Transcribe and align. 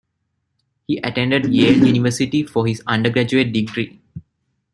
He 0.87 0.97
attended 0.97 1.45
Yale 1.53 1.85
University 1.85 2.41
for 2.41 2.65
his 2.65 2.81
undergraduate 2.87 3.53
degree. 3.53 4.01